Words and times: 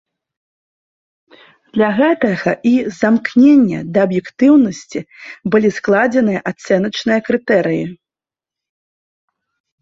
Для 1.77 1.89
гэтага 1.99 2.53
і 2.69 2.71
з-за 2.93 3.07
імкнення 3.13 3.79
да 3.97 4.05
аб'ектыўнасці 4.09 4.99
былі 5.57 5.69
складзеныя 5.77 6.39
ацэначныя 6.53 7.19
крытэрыі. 7.29 7.85